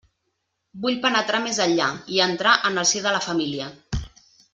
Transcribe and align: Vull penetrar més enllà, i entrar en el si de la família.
Vull 0.85 0.95
penetrar 1.03 1.41
més 1.43 1.59
enllà, 1.65 1.89
i 2.15 2.21
entrar 2.25 2.55
en 2.71 2.83
el 2.85 2.89
si 2.93 3.03
de 3.05 3.13
la 3.17 3.21
família. 3.27 3.69